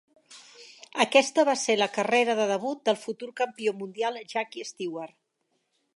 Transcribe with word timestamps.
Aquesta 1.03 1.43
va 1.49 1.53
ser 1.65 1.75
la 1.81 1.89
carrera 1.99 2.37
de 2.41 2.49
debut 2.53 2.81
del 2.89 2.99
futur 3.03 3.29
campió 3.43 3.77
mundial 3.83 4.21
Jackie 4.35 4.69
Stewart. 4.71 5.19